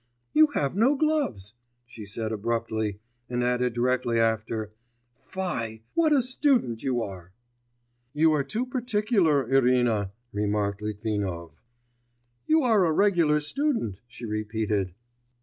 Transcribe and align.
'You 0.33 0.47
have 0.55 0.75
no 0.75 0.95
gloves,' 0.95 1.53
she 1.85 2.07
said 2.07 2.31
abruptly, 2.31 2.99
and 3.29 3.43
added 3.43 3.73
directly 3.73 4.19
after: 4.19 4.73
'Fie! 5.19 5.83
what 5.93 6.11
a 6.11 6.23
student 6.23 6.81
you 6.81 7.03
are!' 7.03 7.33
'You 8.11 8.31
are 8.31 8.43
too 8.43 8.65
particular, 8.65 9.47
Irina,' 9.47 10.11
remarked 10.33 10.81
Litvinov. 10.81 11.55
'You 12.47 12.63
are 12.63 12.83
a 12.85 12.91
regular 12.93 13.39
student,' 13.41 14.01
she 14.07 14.25
repeated. 14.25 14.95